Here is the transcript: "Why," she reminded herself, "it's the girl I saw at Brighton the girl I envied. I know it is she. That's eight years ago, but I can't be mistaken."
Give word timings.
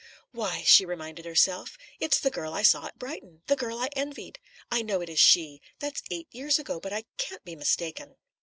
"Why," 0.31 0.63
she 0.65 0.83
reminded 0.83 1.25
herself, 1.25 1.77
"it's 1.99 2.19
the 2.19 2.31
girl 2.31 2.55
I 2.55 2.63
saw 2.63 2.87
at 2.87 2.97
Brighton 2.97 3.43
the 3.45 3.55
girl 3.55 3.77
I 3.77 3.89
envied. 3.95 4.39
I 4.71 4.81
know 4.81 4.99
it 5.01 5.09
is 5.09 5.19
she. 5.19 5.61
That's 5.77 6.01
eight 6.09 6.27
years 6.31 6.57
ago, 6.57 6.79
but 6.79 6.91
I 6.91 7.03
can't 7.17 7.43
be 7.45 7.55
mistaken." 7.55 8.15